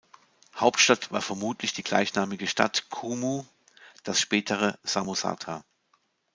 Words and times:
Hauptstadt 0.55 1.11
war 1.11 1.21
vermutlich 1.21 1.73
die 1.73 1.83
gleichnamige 1.83 2.47
Stadt 2.47 2.89
Kummuh, 2.89 3.45
das 4.03 4.19
spätere 4.19 4.79
Samosata. 4.81 5.63